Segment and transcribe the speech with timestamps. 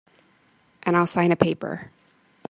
[0.81, 1.91] And I'll sign a paper.